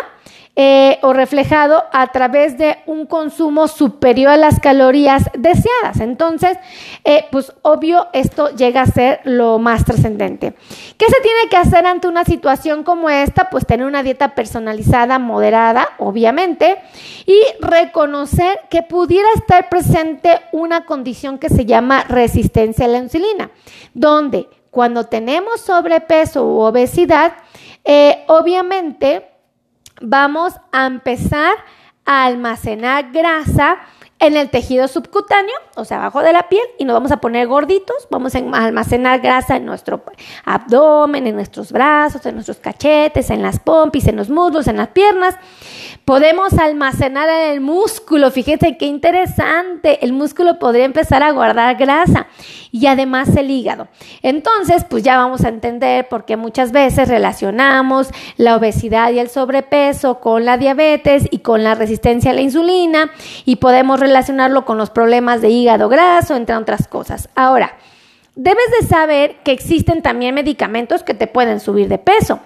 eh, 0.55 0.99
o 1.01 1.15
reflejado 1.15 1.83
a 1.93 2.09
través 2.09 2.59
de 2.59 2.77
un 2.85 3.07
consumo 3.07 3.69
superior 3.69 4.33
a 4.33 4.37
las 4.37 4.61
calorías 4.61 5.31
deseadas. 5.33 6.01
Entonces, 6.01 6.59
eh, 7.05 7.25
pues 7.31 7.55
obvio, 7.63 8.09
esto 8.13 8.51
llega 8.51 8.83
a 8.83 8.87
ser 8.87 9.21
lo 9.25 9.59
más 9.59 9.87
trascendente. 9.87 10.53
¿Qué 10.99 11.07
se 11.07 11.23
tiene 11.23 11.49
que 11.49 11.57
hacer 11.57 11.87
ante 11.87 12.07
una 12.07 12.25
situación 12.25 12.83
como 12.83 13.09
esta? 13.09 13.49
Pues 13.49 13.67
tener 13.67 13.87
una 13.87 14.03
dieta 14.03 14.35
personalizada, 14.35 15.19
moderada, 15.19 15.89
obviamente, 15.99 16.77
y 17.25 17.41
reconocer 17.61 18.61
que 18.69 18.83
pudiera 18.83 19.29
estar 19.35 19.71
presente 19.71 20.43
una 20.53 20.85
condición 20.85 21.39
que 21.39 21.49
se 21.49 21.65
llama 21.65 22.05
resistencia 22.05 22.85
a 22.85 22.89
la 22.89 22.99
insulina, 22.99 23.51
donde 23.95 24.51
cuando 24.71 25.05
tenemos 25.05 25.63
sobrepeso 25.63 26.45
u 26.47 26.61
obesidad, 26.61 27.33
eh, 27.85 28.25
obviamente 28.29 29.32
vamos 30.01 30.55
a 30.73 30.87
empezar 30.87 31.55
a 32.05 32.25
almacenar 32.25 33.13
grasa 33.13 33.79
en 34.23 34.37
el 34.37 34.51
tejido 34.51 34.87
subcutáneo, 34.87 35.55
o 35.75 35.85
sea, 35.85 35.97
abajo 35.97 36.23
de 36.23 36.33
la 36.33 36.49
piel, 36.49 36.63
y 36.79 36.85
nos 36.85 36.95
vamos 36.95 37.11
a 37.11 37.17
poner 37.17 37.49
gorditos, 37.49 38.07
vamos 38.09 38.37
a 38.37 38.39
almacenar 38.39 39.21
grasa 39.21 39.57
en 39.57 39.67
nuestro 39.67 40.05
abdomen, 40.45 41.27
en 41.27 41.35
nuestros 41.35 41.73
brazos, 41.73 42.25
en 42.25 42.35
nuestros 42.35 42.59
cachetes, 42.59 43.31
en 43.31 43.43
las 43.43 43.59
pompis, 43.59 44.07
en 44.07 44.15
los 44.15 44.31
muslos, 44.31 44.69
en 44.69 44.77
las 44.77 44.89
piernas. 44.89 45.35
Podemos 46.05 46.53
almacenar 46.53 47.29
en 47.29 47.51
el 47.51 47.61
músculo, 47.61 48.31
fíjense 48.31 48.77
qué 48.77 48.87
interesante, 48.87 50.05
el 50.05 50.13
músculo 50.13 50.61
podría 50.61 50.85
empezar 50.85 51.25
a 51.25 51.33
guardar 51.33 51.75
grasa 51.77 52.29
y 52.73 52.87
además 52.87 53.29
el 53.37 53.51
hígado. 53.51 53.87
Entonces, 54.23 54.85
pues 54.89 55.05
ya 55.05 55.19
vamos 55.19 55.45
a 55.45 55.51
entender 55.51 56.09
por 56.09 56.25
qué 56.25 56.37
muchas 56.37 56.73
veces 56.73 57.07
relacionamos 57.07 58.09
la 58.39 58.57
obesidad 58.57 59.13
y 59.13 59.19
el 59.19 59.29
sobrepeso 59.29 60.19
con 60.19 60.47
la 60.47 60.57
diabetes 60.57 61.29
y 61.31 61.39
con 61.39 61.63
la 61.63 61.75
resistencia 61.75 62.31
a 62.31 62.35
la 62.35 62.41
insulina 62.41 63.11
y 63.45 63.57
podemos 63.57 64.01
relacionarlo 64.01 64.65
con 64.65 64.79
los 64.79 64.91
problemas 64.91 65.43
de 65.43 65.51
hígado 65.51 65.91
graso, 65.91 66.35
entre 66.35 66.57
otras 66.57 66.89
cosas. 66.89 67.29
Ahora, 67.35 67.77
Debes 68.35 68.65
de 68.81 68.87
saber 68.87 69.37
que 69.45 69.53
existen 69.53 70.01
también 70.01 70.35
medicamentos 70.35 71.03
que 71.03 71.13
te 71.13 71.27
pueden 71.27 71.61
subir 71.61 71.89
de 71.89 71.99
peso 71.99 72.41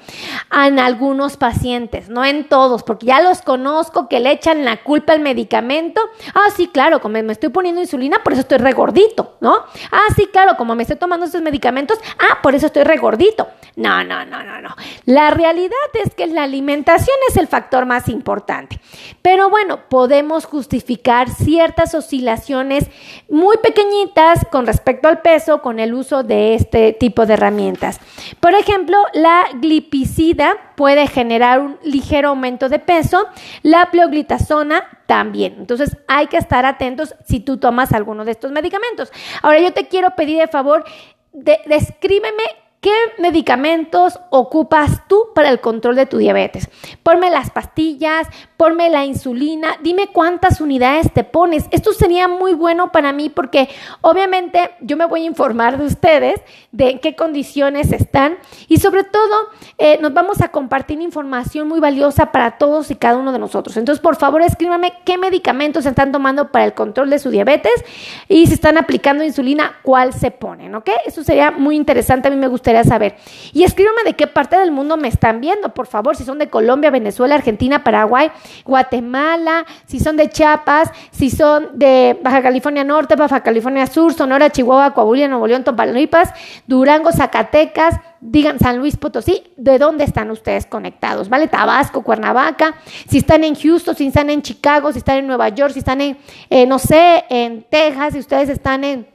en 0.53 0.81
algunos 0.81 1.37
pacientes, 1.37 2.09
no 2.09 2.25
en 2.25 2.49
todos, 2.49 2.83
porque 2.83 3.07
ya 3.07 3.21
los 3.21 3.41
conozco 3.41 4.09
que 4.09 4.19
le 4.19 4.33
echan 4.33 4.65
la 4.65 4.83
culpa 4.83 5.13
al 5.13 5.21
medicamento. 5.21 6.01
Ah, 6.35 6.49
sí, 6.57 6.67
claro, 6.67 7.01
como 7.01 7.23
me 7.23 7.33
estoy 7.33 7.51
poniendo 7.51 7.81
insulina, 7.81 8.21
por 8.25 8.33
eso 8.33 8.41
estoy 8.41 8.59
regordito, 8.59 9.37
¿no? 9.41 9.59
Ah, 9.93 10.07
sí, 10.17 10.27
claro, 10.33 10.57
como 10.57 10.75
me 10.75 10.83
estoy 10.83 10.97
tomando 10.97 11.25
estos 11.25 11.41
medicamentos, 11.41 12.01
ah, 12.19 12.39
por 12.43 12.57
eso 12.57 12.67
estoy 12.67 12.83
regordito. 12.83 13.47
No, 13.77 14.03
no, 14.03 14.25
no, 14.25 14.43
no, 14.43 14.61
no. 14.61 14.75
La 15.05 15.31
realidad 15.31 15.77
es 16.03 16.15
que 16.15 16.27
la 16.27 16.45
alimentación 16.45 17.17
es 17.29 17.37
el 17.37 17.47
factor 17.47 17.87
más 17.87 18.09
importante. 18.09 18.81
Pero 19.23 19.51
bueno, 19.51 19.81
podemos 19.89 20.47
justificar 20.47 21.29
ciertas 21.29 21.95
oscilaciones 21.95 22.87
muy 23.29 23.59
pequeñitas 23.59 24.47
con 24.51 24.67
respecto 24.67 25.09
al 25.09 25.21
peso, 25.21 25.61
con 25.61 25.76
el 25.81 25.95
uso 25.95 26.23
de 26.23 26.55
este 26.55 26.93
tipo 26.93 27.27
de 27.27 27.35
herramientas. 27.35 28.01
Por 28.41 28.55
ejemplo, 28.55 28.97
la 29.15 29.45
glipicida 29.55 30.57
puede 30.77 31.07
generar 31.07 31.61
un 31.61 31.79
ligero 31.83 32.31
aumento 32.31 32.69
de 32.69 32.79
peso, 32.79 33.27
la 33.63 33.91
pleoglitazona 33.91 34.85
también. 35.07 35.57
Entonces 35.59 35.97
hay 36.09 36.27
que 36.27 36.37
estar 36.37 36.65
atentos 36.65 37.15
si 37.25 37.41
tú 37.41 37.59
tomas 37.59 37.93
alguno 37.93 38.25
de 38.25 38.33
estos 38.33 38.53
medicamentos. 38.53 39.13
Ahora 39.43 39.61
yo 39.61 39.73
te 39.73 39.89
quiero 39.89 40.11
pedir 40.17 40.39
de 40.39 40.49
favor, 40.49 40.85
descríbeme 41.33 42.43
¿Qué 42.87 42.93
medicamentos 43.19 44.21
ocupas 44.31 45.09
tú 45.09 45.31
para 45.35 45.51
el 45.51 45.61
control 45.61 45.97
de 45.97 46.07
tu 46.07 46.19
diabetes? 46.19 46.69
Ponme 47.03 47.31
las 47.31 47.51
pastillas, 47.51 48.29
ponme 48.57 48.91
la 48.91 49.05
insulina, 49.05 49.77
dime 49.83 50.07
cuántas 50.13 50.61
unidades 50.61 51.13
te 51.13 51.25
pones. 51.25 51.65
Esto 51.73 51.93
sería 51.93 52.29
muy 52.29 52.55
bueno 52.55 52.93
para 52.93 53.13
mí 53.13 53.29
porque 53.29 53.69
obviamente 54.03 54.71
yo 54.81 54.97
me 54.97 55.05
voy 55.05 55.23
a 55.23 55.25
informar 55.25 55.79
de 55.79 55.85
ustedes 55.87 56.41
de 56.71 57.01
qué 57.01 57.17
condiciones 57.17 57.91
están 57.91 58.39
y 58.69 58.77
sobre 58.77 59.03
todo 59.03 59.35
eh, 59.79 59.99
nos 60.01 60.15
vamos 60.15 60.41
a 60.41 60.53
compartir 60.53 61.01
información 61.01 61.67
muy 61.67 61.81
valiosa 61.81 62.31
para 62.31 62.53
todos 62.53 62.93
y 62.93 62.95
cada 62.95 63.17
uno 63.17 63.33
de 63.33 63.41
nosotros. 63.41 63.77
Entonces, 63.77 64.01
por 64.01 64.15
favor, 64.15 64.43
escríbame 64.43 64.93
qué 65.05 65.19
medicamentos 65.19 65.87
están 65.87 66.13
tomando 66.13 66.53
para 66.53 66.65
el 66.65 66.75
control 66.75 67.11
de 67.11 67.19
su 67.19 67.31
diabetes 67.31 67.85
y 68.29 68.47
si 68.47 68.55
están 68.55 68.79
aplicando 68.79 69.25
insulina, 69.25 69.81
cuál 69.83 70.13
se 70.13 70.31
ponen, 70.31 70.73
¿ok? 70.77 70.91
Eso 71.05 71.25
sería 71.25 71.51
muy 71.51 71.75
interesante, 71.75 72.29
a 72.29 72.31
mí 72.31 72.37
me 72.37 72.47
gustaría 72.47 72.76
saber. 72.85 73.17
Y 73.53 73.65
escríbame 73.65 74.03
de 74.05 74.15
qué 74.15 74.27
parte 74.27 74.59
del 74.59 74.71
mundo 74.71 74.97
me 74.97 75.09
están 75.09 75.41
viendo, 75.41 75.75
por 75.75 75.87
favor, 75.87 76.17
si 76.17 76.25
son 76.25 76.39
de 76.39 76.49
Colombia, 76.49 76.91
Venezuela, 76.91 77.35
Argentina, 77.35 77.85
Paraguay, 77.85 78.31
Guatemala, 78.65 79.67
si 79.87 80.01
son 80.01 80.17
de 80.17 80.29
Chiapas, 80.31 80.91
si 81.11 81.31
son 81.31 81.79
de 81.79 82.19
Baja 82.23 82.43
California 82.43 82.85
Norte, 82.85 83.17
Baja 83.17 83.41
California 83.41 83.87
Sur, 83.87 84.13
Sonora, 84.13 84.51
Chihuahua, 84.51 84.95
Coahuila, 84.95 85.29
Nuevo 85.29 85.47
León, 85.47 85.65
Tamaulipas, 85.65 86.31
Durango, 86.67 87.13
Zacatecas, 87.13 88.01
digan 88.21 88.59
San 88.59 88.79
Luis 88.79 88.97
Potosí, 88.97 89.45
¿de 89.57 89.79
dónde 89.79 90.05
están 90.05 90.31
ustedes 90.31 90.67
conectados? 90.67 91.29
¿Vale? 91.29 91.49
Tabasco, 91.49 92.03
Cuernavaca, 92.03 92.75
si 93.09 93.19
están 93.19 93.45
en 93.45 93.55
Houston, 93.55 93.95
si 93.95 94.07
están 94.07 94.31
en 94.31 94.43
Chicago, 94.43 94.93
si 94.93 94.99
están 94.99 95.19
en 95.19 95.27
Nueva 95.27 95.49
York, 95.51 95.73
si 95.73 95.81
están 95.81 96.01
en, 96.01 96.19
eh, 96.51 96.67
no 96.67 96.79
sé, 96.79 97.25
en 97.29 97.63
Texas, 97.65 98.15
si 98.15 98.19
ustedes 98.19 98.49
están 98.49 98.85
en 98.85 99.07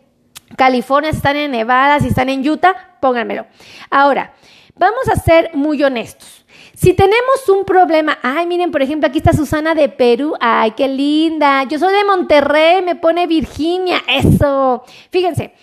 California, 0.56 1.12
si 1.12 1.18
están 1.18 1.36
en 1.36 1.52
Nevada, 1.52 2.00
si 2.00 2.08
están 2.08 2.30
en 2.30 2.48
Utah, 2.48 2.91
pónganmelo. 3.02 3.46
Ahora, 3.90 4.34
vamos 4.76 5.10
a 5.10 5.16
ser 5.16 5.52
muy 5.54 5.84
honestos. 5.84 6.46
Si 6.74 6.94
tenemos 6.94 7.48
un 7.50 7.66
problema, 7.66 8.18
ay, 8.24 8.48
miren, 8.48 8.72
por 8.72 8.82
ejemplo, 8.82 9.08
aquí 9.08 9.18
está 9.18 9.34
Susana 9.34 9.76
de 9.76 9.90
Perú, 9.90 10.36
ay, 10.40 10.72
qué 10.72 10.88
linda. 10.88 11.64
Yo 11.64 11.78
soy 11.78 11.94
de 11.94 12.06
Monterrey, 12.06 12.82
me 12.82 12.96
pone 12.96 13.28
Virginia, 13.28 14.02
eso. 14.08 14.84
Fíjense, 15.12 15.54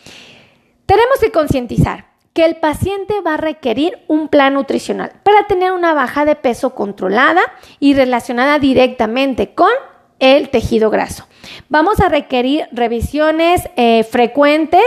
tenemos 0.87 1.19
que 1.21 1.33
concientizar 1.33 2.07
que 2.33 2.45
el 2.45 2.57
paciente 2.57 3.21
va 3.21 3.35
a 3.35 3.39
requerir 3.39 3.99
un 4.07 4.29
plan 4.29 4.55
nutricional 4.55 5.11
para 5.25 5.49
tener 5.49 5.73
una 5.73 5.93
baja 5.93 6.25
de 6.25 6.37
peso 6.37 6.75
controlada 6.75 7.43
y 7.81 7.95
relacionada 7.95 8.61
directamente 8.61 9.55
con 9.55 9.73
el 10.21 10.51
tejido 10.51 10.89
graso. 10.89 11.27
Vamos 11.69 12.01
a 12.01 12.09
requerir 12.09 12.67
revisiones 12.73 13.69
eh, 13.77 14.05
frecuentes 14.05 14.83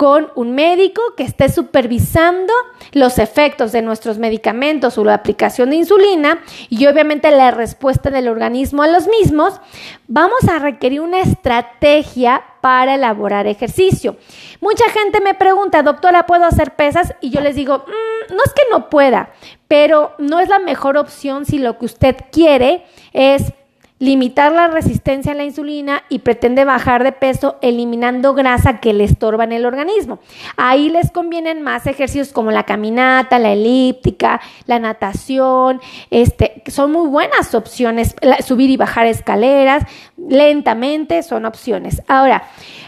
con 0.00 0.30
un 0.34 0.54
médico 0.54 1.02
que 1.14 1.24
esté 1.24 1.50
supervisando 1.50 2.54
los 2.92 3.18
efectos 3.18 3.70
de 3.70 3.82
nuestros 3.82 4.16
medicamentos 4.16 4.96
o 4.96 5.04
la 5.04 5.12
aplicación 5.12 5.68
de 5.68 5.76
insulina 5.76 6.42
y 6.70 6.86
obviamente 6.86 7.30
la 7.30 7.50
respuesta 7.50 8.08
del 8.08 8.28
organismo 8.28 8.82
a 8.82 8.88
los 8.88 9.08
mismos, 9.08 9.60
vamos 10.08 10.48
a 10.50 10.58
requerir 10.58 11.02
una 11.02 11.20
estrategia 11.20 12.42
para 12.62 12.94
elaborar 12.94 13.46
ejercicio. 13.46 14.16
Mucha 14.62 14.88
gente 14.90 15.20
me 15.20 15.34
pregunta, 15.34 15.82
doctora, 15.82 16.24
¿puedo 16.24 16.46
hacer 16.46 16.76
pesas? 16.76 17.14
Y 17.20 17.28
yo 17.28 17.42
les 17.42 17.54
digo, 17.54 17.84
mm, 17.86 18.34
no 18.34 18.42
es 18.42 18.54
que 18.54 18.62
no 18.70 18.88
pueda, 18.88 19.34
pero 19.68 20.14
no 20.16 20.40
es 20.40 20.48
la 20.48 20.60
mejor 20.60 20.96
opción 20.96 21.44
si 21.44 21.58
lo 21.58 21.78
que 21.78 21.84
usted 21.84 22.16
quiere 22.32 22.86
es 23.12 23.52
limitar 24.00 24.50
la 24.50 24.66
resistencia 24.66 25.32
a 25.32 25.34
la 25.34 25.44
insulina 25.44 26.02
y 26.08 26.20
pretende 26.20 26.64
bajar 26.64 27.04
de 27.04 27.12
peso 27.12 27.58
eliminando 27.60 28.32
grasa 28.32 28.80
que 28.80 28.94
le 28.94 29.04
estorba 29.04 29.44
en 29.44 29.52
el 29.52 29.66
organismo. 29.66 30.20
Ahí 30.56 30.88
les 30.88 31.10
convienen 31.10 31.60
más 31.60 31.86
ejercicios 31.86 32.32
como 32.32 32.50
la 32.50 32.64
caminata, 32.64 33.38
la 33.38 33.52
elíptica, 33.52 34.40
la 34.64 34.78
natación, 34.78 35.82
este, 36.10 36.62
son 36.66 36.92
muy 36.92 37.08
buenas 37.08 37.54
opciones, 37.54 38.16
subir 38.44 38.70
y 38.70 38.78
bajar 38.78 39.06
escaleras 39.06 39.84
lentamente 40.16 41.22
son 41.22 41.44
opciones. 41.44 42.02
Ahora, 42.08 42.44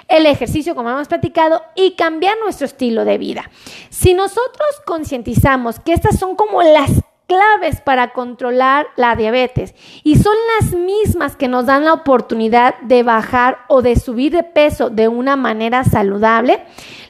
el 0.09 0.25
ejercicio, 0.27 0.75
como 0.75 0.91
hemos 0.91 1.09
platicado, 1.09 1.63
y 1.75 1.93
cambiar 1.93 2.39
nuestro 2.39 2.67
estilo 2.67 3.05
de 3.05 3.19
vida. 3.19 3.51
Si 3.91 4.15
nosotros 4.15 4.69
concientizamos 4.87 5.79
que 5.79 5.93
estas 5.93 6.19
son 6.19 6.37
como 6.37 6.63
las 6.63 6.91
claves 7.33 7.81
para 7.81 8.13
controlar 8.13 8.89
la 8.97 9.17
diabetes 9.17 9.75
y 10.05 10.17
son 10.17 10.35
las 10.61 10.75
mismas 10.75 11.35
que 11.35 11.49
nos 11.49 11.65
dan 11.65 11.87
la 11.87 11.95
oportunidad 11.95 12.79
de 12.83 13.03
bajar 13.03 13.61
o 13.69 13.81
de 13.81 13.97
subir 13.97 14.33
de 14.33 14.43
peso 14.43 14.91
de 14.91 15.09
una 15.09 15.37
manera 15.37 15.83
saludable, 15.85 16.63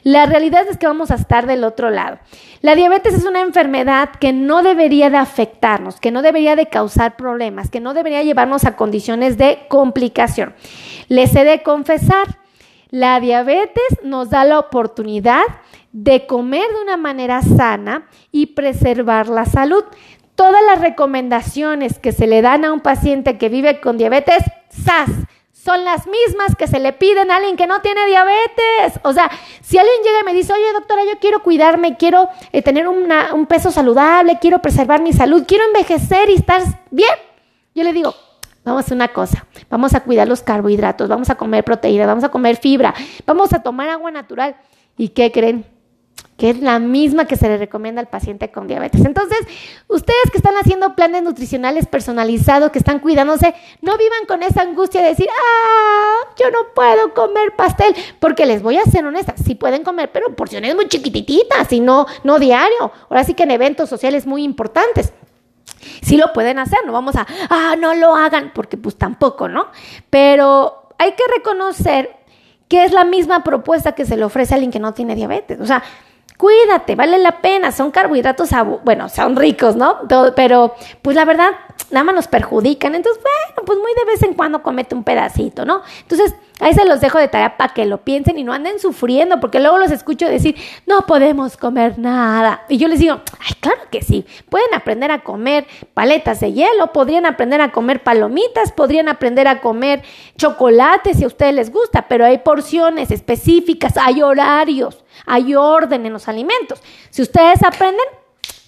la 0.03 0.25
realidad 0.25 0.65
es 0.69 0.77
que 0.77 0.87
vamos 0.87 1.11
a 1.11 1.15
estar 1.15 1.45
del 1.45 1.65
otro 1.65 1.89
lado. 1.89 2.19
La 2.61 2.75
diabetes 2.75 3.15
es 3.15 3.25
una 3.25 3.41
enfermedad 3.41 4.11
que 4.11 4.31
no 4.31 4.63
debería 4.63 5.09
de 5.09 5.17
afectarnos, 5.17 5.99
que 5.99 6.11
no 6.11 6.21
debería 6.21 6.55
de 6.55 6.67
causar 6.67 7.17
problemas, 7.17 7.69
que 7.69 7.81
no 7.81 7.93
debería 7.93 8.23
llevarnos 8.23 8.63
a 8.63 8.77
condiciones 8.77 9.37
de 9.37 9.65
complicación. 9.67 10.55
Les 11.09 11.35
he 11.35 11.43
de 11.43 11.63
confesar, 11.63 12.39
la 12.91 13.19
diabetes 13.19 13.99
nos 14.03 14.29
da 14.29 14.45
la 14.45 14.59
oportunidad 14.59 15.43
de 15.93 16.25
comer 16.25 16.67
de 16.69 16.81
una 16.81 16.97
manera 16.97 17.41
sana 17.41 18.07
y 18.31 18.47
preservar 18.47 19.29
la 19.29 19.45
salud. 19.45 19.83
Todas 20.35 20.61
las 20.65 20.81
recomendaciones 20.81 21.99
que 21.99 22.11
se 22.11 22.27
le 22.27 22.41
dan 22.41 22.65
a 22.65 22.73
un 22.73 22.79
paciente 22.79 23.37
que 23.37 23.49
vive 23.49 23.79
con 23.79 23.97
diabetes, 23.97 24.43
¡zas! 24.71 25.09
Son 25.51 25.85
las 25.85 26.07
mismas 26.07 26.55
que 26.57 26.67
se 26.67 26.79
le 26.79 26.91
piden 26.91 27.31
a 27.31 27.37
alguien 27.37 27.55
que 27.55 27.67
no 27.67 27.79
tiene 27.81 28.05
diabetes. 28.05 28.99
O 29.03 29.13
sea, 29.13 29.31
si 29.61 29.77
alguien 29.77 29.95
llega 30.03 30.19
y 30.21 30.25
me 30.25 30.33
dice, 30.33 30.51
oye 30.51 30.73
doctora, 30.73 31.03
yo 31.05 31.19
quiero 31.21 31.41
cuidarme, 31.41 31.95
quiero 31.95 32.27
eh, 32.51 32.61
tener 32.61 32.87
un 32.87 33.45
peso 33.45 33.71
saludable, 33.71 34.39
quiero 34.41 34.59
preservar 34.59 35.01
mi 35.01 35.13
salud, 35.13 35.45
quiero 35.47 35.63
envejecer 35.65 36.29
y 36.29 36.33
estar 36.33 36.61
bien, 36.91 37.13
Yo 37.73 37.83
le 37.83 37.93
digo, 37.93 38.13
vamos 38.65 38.81
a 38.81 38.85
hacer 38.85 38.95
una 38.95 39.07
cosa, 39.09 39.45
vamos 39.69 39.93
a 39.93 40.01
cuidar 40.01 40.27
los 40.27 40.41
carbohidratos, 40.41 41.07
vamos 41.07 41.29
a 41.29 41.35
comer 41.35 41.63
proteína, 41.63 42.07
vamos 42.07 42.25
a 42.25 42.29
comer 42.29 42.57
fibra, 42.57 42.93
vamos 43.25 43.53
a 43.53 43.63
tomar 43.63 43.87
agua 43.87 44.11
natural. 44.11 44.57
¿Y 44.97 45.09
qué 45.09 45.31
creen? 45.31 45.72
Que 46.37 46.49
es 46.49 46.59
la 46.59 46.79
misma 46.79 47.25
que 47.25 47.35
se 47.35 47.47
le 47.47 47.57
recomienda 47.57 48.01
al 48.01 48.07
paciente 48.07 48.51
con 48.51 48.67
diabetes. 48.67 49.05
Entonces, 49.05 49.39
ustedes 49.87 50.31
que 50.31 50.37
están 50.37 50.55
haciendo 50.55 50.95
planes 50.95 51.21
nutricionales 51.23 51.85
personalizados, 51.85 52.71
que 52.71 52.79
están 52.79 52.99
cuidándose, 52.99 53.53
no 53.81 53.97
vivan 53.97 54.25
con 54.27 54.41
esa 54.41 54.61
angustia 54.61 55.01
de 55.01 55.09
decir, 55.09 55.27
ah, 55.29 56.33
yo 56.37 56.49
no 56.49 56.73
puedo 56.73 57.13
comer 57.13 57.55
pastel, 57.55 57.95
porque 58.19 58.45
les 58.45 58.61
voy 58.61 58.77
a 58.77 58.83
ser 58.83 59.05
honesta, 59.05 59.35
sí 59.37 59.55
pueden 59.55 59.83
comer, 59.83 60.11
pero 60.11 60.35
porciones 60.35 60.75
muy 60.75 60.87
chiquititas 60.87 61.71
y 61.71 61.79
no, 61.79 62.07
no 62.23 62.39
diario. 62.39 62.91
Ahora 63.09 63.23
sí 63.23 63.33
que 63.33 63.43
en 63.43 63.51
eventos 63.51 63.89
sociales 63.89 64.25
muy 64.25 64.43
importantes. 64.43 65.13
Sí 66.01 66.17
lo 66.17 66.33
pueden 66.33 66.59
hacer, 66.59 66.79
no 66.85 66.93
vamos 66.93 67.15
a, 67.15 67.27
ah, 67.49 67.75
no 67.77 67.93
lo 67.93 68.15
hagan, 68.15 68.51
porque 68.53 68.77
pues 68.77 68.97
tampoco, 68.97 69.49
¿no? 69.49 69.67
Pero 70.09 70.89
hay 70.97 71.11
que 71.11 71.23
reconocer 71.35 72.17
que 72.67 72.85
es 72.85 72.91
la 72.91 73.03
misma 73.03 73.43
propuesta 73.43 73.93
que 73.93 74.05
se 74.05 74.17
le 74.17 74.23
ofrece 74.23 74.53
a 74.53 74.55
alguien 74.55 74.71
que 74.71 74.79
no 74.79 74.93
tiene 74.93 75.15
diabetes. 75.15 75.59
O 75.59 75.65
sea, 75.65 75.83
cuídate, 76.37 76.95
vale 76.95 77.17
la 77.19 77.41
pena, 77.41 77.71
son 77.71 77.91
carbohidratos, 77.91 78.49
bueno, 78.83 79.09
son 79.09 79.35
ricos, 79.35 79.75
¿no? 79.75 79.99
pero 80.35 80.75
pues 81.01 81.15
la 81.15 81.25
verdad, 81.25 81.51
nada 81.91 82.03
más 82.03 82.15
nos 82.15 82.27
perjudican, 82.27 82.95
entonces, 82.95 83.21
bueno, 83.21 83.65
pues 83.65 83.79
muy 83.79 83.91
de 83.93 84.05
vez 84.05 84.23
en 84.23 84.33
cuando 84.33 84.61
comete 84.61 84.95
un 84.95 85.03
pedacito, 85.03 85.65
¿no? 85.65 85.81
Entonces, 86.01 86.35
ahí 86.59 86.73
se 86.73 86.85
los 86.85 87.01
dejo 87.01 87.17
de 87.17 87.27
tarea 87.27 87.57
para 87.57 87.73
que 87.73 87.85
lo 87.85 87.99
piensen 87.99 88.37
y 88.37 88.43
no 88.43 88.53
anden 88.53 88.79
sufriendo, 88.79 89.39
porque 89.39 89.59
luego 89.59 89.77
los 89.77 89.91
escucho 89.91 90.27
decir, 90.27 90.55
no 90.85 91.05
podemos 91.05 91.57
comer 91.57 91.99
nada. 91.99 92.63
Y 92.69 92.77
yo 92.77 92.87
les 92.87 92.99
digo, 92.99 93.21
ay, 93.39 93.53
claro 93.59 93.81
que 93.91 94.01
sí, 94.01 94.25
pueden 94.49 94.73
aprender 94.73 95.11
a 95.11 95.23
comer 95.23 95.65
paletas 95.93 96.39
de 96.39 96.53
hielo, 96.53 96.91
podrían 96.93 97.25
aprender 97.25 97.61
a 97.61 97.71
comer 97.71 98.03
palomitas, 98.03 98.71
podrían 98.71 99.09
aprender 99.09 99.47
a 99.47 99.61
comer 99.61 100.03
chocolate 100.37 101.13
si 101.13 101.23
a 101.23 101.27
ustedes 101.27 101.53
les 101.53 101.71
gusta, 101.71 102.07
pero 102.07 102.25
hay 102.25 102.39
porciones 102.39 103.11
específicas, 103.11 103.97
hay 103.97 104.21
horarios, 104.21 105.02
hay 105.25 105.55
orden 105.55 106.05
en 106.05 106.13
los 106.13 106.27
alimentos. 106.27 106.81
Si 107.09 107.21
ustedes 107.21 107.63
aprenden, 107.63 108.05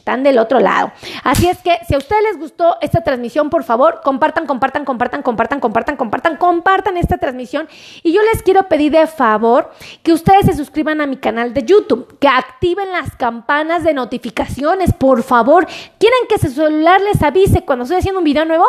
están 0.05 0.21
del 0.21 0.37
otro 0.37 0.59
lado. 0.59 0.91
Así 1.23 1.49
es 1.49 1.57
que 1.63 1.79
si 1.87 1.95
a 1.95 1.97
ustedes 1.97 2.21
les 2.21 2.37
gustó 2.37 2.77
esta 2.79 3.03
transmisión, 3.03 3.49
por 3.49 3.63
favor, 3.63 4.01
compartan, 4.03 4.45
compartan, 4.45 4.85
compartan, 4.85 5.23
compartan, 5.23 5.59
compartan, 5.59 5.97
compartan, 5.97 6.37
compartan 6.37 6.97
esta 6.97 7.17
transmisión. 7.17 7.67
Y 8.03 8.13
yo 8.13 8.21
les 8.21 8.43
quiero 8.43 8.67
pedir 8.69 8.91
de 8.91 9.07
favor 9.07 9.71
que 10.03 10.13
ustedes 10.13 10.45
se 10.45 10.53
suscriban 10.53 11.01
a 11.01 11.07
mi 11.07 11.17
canal 11.17 11.55
de 11.55 11.63
YouTube, 11.63 12.19
que 12.19 12.27
activen 12.27 12.91
las 12.91 13.15
campanas 13.15 13.83
de 13.83 13.95
notificaciones, 13.95 14.93
por 14.93 15.23
favor. 15.23 15.65
¿Quieren 15.97 16.27
que 16.29 16.37
su 16.37 16.51
celular 16.51 17.01
les 17.01 17.23
avise 17.23 17.65
cuando 17.65 17.85
estoy 17.85 17.97
haciendo 17.97 18.19
un 18.19 18.25
video 18.25 18.45
nuevo? 18.45 18.65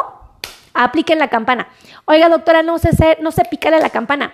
Apliquen 0.72 1.18
la 1.18 1.28
campana. 1.28 1.68
Oiga, 2.06 2.30
doctora, 2.30 2.62
no 2.62 2.78
sé, 2.78 3.18
no 3.20 3.30
la 3.30 3.90
campana. 3.90 4.32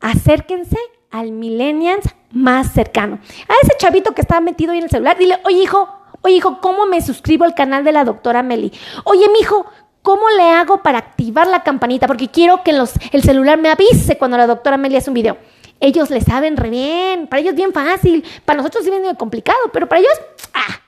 Acérquense 0.00 0.76
al 1.12 1.32
millennials 1.32 2.06
más 2.32 2.72
cercano. 2.72 3.18
A 3.48 3.52
ese 3.62 3.76
chavito 3.78 4.12
que 4.12 4.22
está 4.22 4.40
metido 4.40 4.72
ahí 4.72 4.78
en 4.78 4.84
el 4.84 4.90
celular, 4.90 5.16
dile, 5.18 5.38
oye 5.44 5.62
hijo, 5.62 6.02
Oye, 6.24 6.36
hijo, 6.36 6.60
¿cómo 6.60 6.86
me 6.86 7.00
suscribo 7.00 7.44
al 7.44 7.54
canal 7.54 7.82
de 7.82 7.90
la 7.90 8.04
doctora 8.04 8.44
Meli? 8.44 8.72
Oye, 9.04 9.28
mi 9.32 9.40
hijo, 9.40 9.66
¿cómo 10.02 10.22
le 10.30 10.50
hago 10.50 10.80
para 10.80 10.98
activar 10.98 11.48
la 11.48 11.64
campanita? 11.64 12.06
Porque 12.06 12.28
quiero 12.28 12.62
que 12.62 12.70
el 12.70 13.22
celular 13.22 13.58
me 13.58 13.70
avise 13.70 14.16
cuando 14.16 14.36
la 14.36 14.46
doctora 14.46 14.76
Meli 14.76 14.96
hace 14.96 15.10
un 15.10 15.14
video. 15.14 15.36
Ellos 15.80 16.10
le 16.10 16.20
saben 16.20 16.56
re 16.56 16.70
bien, 16.70 17.26
para 17.26 17.40
ellos 17.40 17.50
es 17.50 17.56
bien 17.56 17.72
fácil, 17.72 18.24
para 18.44 18.58
nosotros 18.58 18.86
es 18.86 18.90
bien 18.90 19.16
complicado, 19.16 19.58
pero 19.72 19.88
para 19.88 20.00
ellos, 20.00 20.12
ah, 20.54 20.80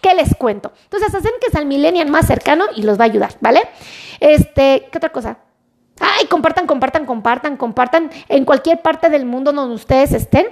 ¿qué 0.00 0.14
les 0.14 0.36
cuento? 0.36 0.70
Entonces, 0.84 1.12
acérquense 1.12 1.58
al 1.58 1.66
millennial 1.66 2.08
más 2.08 2.28
cercano 2.28 2.66
y 2.76 2.82
los 2.82 2.96
va 2.96 3.02
a 3.02 3.06
ayudar, 3.06 3.34
¿vale? 3.40 3.62
Este, 4.20 4.86
¿qué 4.92 4.98
otra 4.98 5.10
cosa? 5.10 5.38
Ay, 6.00 6.26
compartan, 6.26 6.66
compartan, 6.66 7.06
compartan, 7.06 7.56
compartan 7.56 8.10
en 8.28 8.44
cualquier 8.44 8.82
parte 8.82 9.08
del 9.08 9.26
mundo 9.26 9.52
donde 9.52 9.74
ustedes 9.74 10.12
estén. 10.12 10.46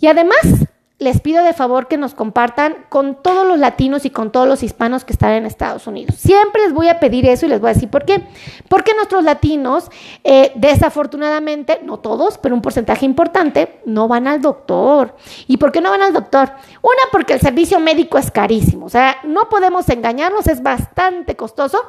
Y 0.00 0.08
además, 0.08 0.68
les 0.98 1.20
pido 1.20 1.42
de 1.42 1.52
favor 1.52 1.88
que 1.88 1.96
nos 1.96 2.14
compartan 2.14 2.76
con 2.88 3.20
todos 3.20 3.46
los 3.46 3.58
latinos 3.58 4.04
y 4.04 4.10
con 4.10 4.30
todos 4.30 4.46
los 4.46 4.62
hispanos 4.62 5.04
que 5.04 5.12
están 5.12 5.32
en 5.32 5.44
Estados 5.44 5.86
Unidos. 5.86 6.16
Siempre 6.16 6.62
les 6.62 6.72
voy 6.72 6.88
a 6.88 7.00
pedir 7.00 7.26
eso 7.26 7.46
y 7.46 7.48
les 7.48 7.60
voy 7.60 7.70
a 7.70 7.74
decir 7.74 7.90
por 7.90 8.04
qué. 8.04 8.22
Porque 8.68 8.94
nuestros 8.94 9.24
latinos, 9.24 9.90
eh, 10.22 10.52
desafortunadamente, 10.54 11.80
no 11.82 11.98
todos, 11.98 12.38
pero 12.38 12.54
un 12.54 12.62
porcentaje 12.62 13.04
importante, 13.04 13.80
no 13.84 14.06
van 14.06 14.28
al 14.28 14.40
doctor. 14.40 15.16
¿Y 15.48 15.56
por 15.56 15.72
qué 15.72 15.80
no 15.80 15.90
van 15.90 16.02
al 16.02 16.12
doctor? 16.12 16.52
Una, 16.80 17.02
porque 17.10 17.34
el 17.34 17.40
servicio 17.40 17.80
médico 17.80 18.16
es 18.16 18.30
carísimo. 18.30 18.86
O 18.86 18.90
sea, 18.90 19.16
no 19.24 19.48
podemos 19.48 19.88
engañarnos, 19.88 20.46
es 20.46 20.62
bastante 20.62 21.34
costoso. 21.34 21.80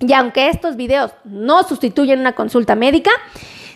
Y 0.00 0.12
aunque 0.12 0.48
estos 0.48 0.76
videos 0.76 1.12
no 1.24 1.62
sustituyen 1.62 2.20
una 2.20 2.34
consulta 2.34 2.74
médica, 2.74 3.10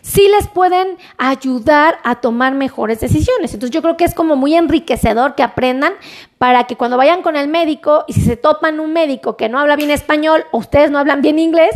sí 0.03 0.29
les 0.29 0.49
pueden 0.49 0.99
ayudar 1.19 1.99
a 2.05 2.17
tomar 2.21 2.55
mejores 2.55 3.01
decisiones. 3.01 3.55
Entonces 3.55 3.75
yo 3.75 3.83
creo 3.83 3.97
que 3.97 4.05
es 4.05 4.15
como 4.15 4.37
muy 4.37 4.55
enriquecedor 4.55 5.35
que 5.35 5.43
aprendan 5.43 5.95
para 6.39 6.65
que 6.65 6.77
cuando 6.77 6.97
vayan 6.97 7.23
con 7.23 7.37
el 7.37 7.49
médico 7.49 8.05
y 8.07 8.13
si 8.13 8.21
se 8.23 8.37
topan 8.37 8.81
un 8.81 8.93
médico 8.93 9.37
que 9.37 9.49
no 9.49 9.59
habla 9.59 9.77
bien 9.77 9.91
español 9.91 10.45
o 10.51 10.59
ustedes 10.59 10.91
no 10.91 10.99
hablan 10.99 11.23
bien 11.23 11.39
inglés, 11.39 11.71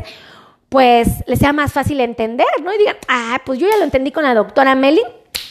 pues 0.69 1.09
les 1.27 1.39
sea 1.39 1.53
más 1.53 1.73
fácil 1.73 2.01
entender, 2.01 2.47
¿no? 2.63 2.75
Y 2.75 2.79
digan, 2.79 2.97
ah, 3.09 3.41
pues 3.45 3.59
yo 3.59 3.69
ya 3.69 3.77
lo 3.77 3.85
entendí 3.85 4.11
con 4.11 4.25
la 4.25 4.35
doctora 4.35 4.75
Meli, 4.75 5.03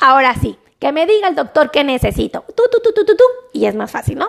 ahora 0.02 0.36
sí, 0.36 0.58
que 0.80 0.91
me 0.91 1.06
diga 1.06 1.30
el 1.30 1.36
doctor 1.36 1.72
qué 1.72 1.84
necesito. 1.84 2.44
Y 3.54 3.65
es 3.65 3.76
más 3.76 3.89
fácil, 3.89 4.17
¿no? 4.17 4.28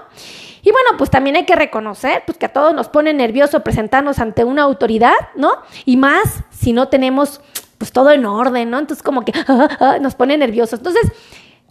Y 0.64 0.72
bueno, 0.72 0.96
pues 0.96 1.10
también 1.10 1.36
hay 1.36 1.44
que 1.44 1.54
reconocer 1.54 2.22
pues, 2.26 2.38
que 2.38 2.46
a 2.46 2.52
todos 2.52 2.74
nos 2.74 2.88
pone 2.88 3.12
nervioso 3.12 3.60
presentarnos 3.60 4.18
ante 4.18 4.44
una 4.44 4.62
autoridad, 4.62 5.14
¿no? 5.36 5.52
Y 5.84 5.98
más 5.98 6.42
si 6.50 6.72
no 6.72 6.88
tenemos 6.88 7.40
pues 7.78 7.92
todo 7.92 8.10
en 8.10 8.24
orden, 8.24 8.70
¿no? 8.70 8.78
Entonces 8.78 9.02
como 9.02 9.24
que 9.24 9.32
ah, 9.46 9.68
ah, 9.78 9.98
nos 10.00 10.14
pone 10.14 10.38
nerviosos. 10.38 10.78
Entonces, 10.78 11.12